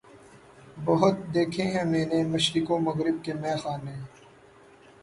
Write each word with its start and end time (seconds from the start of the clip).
بہت 0.85 1.15
دیکھے 1.33 1.63
ہیں 1.73 1.83
میں 1.91 2.05
نے 2.05 2.23
مشرق 2.33 2.71
و 2.71 2.79
مغرب 2.87 3.23
کے 3.25 3.33
مے 3.41 3.53
خانے 3.63 3.95